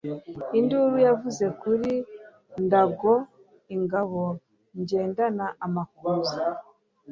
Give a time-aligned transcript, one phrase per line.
[0.59, 1.91] Induru yavuye kuri
[2.63, 4.23] NdagoIngabo
[4.85, 6.41] nyendana amakuza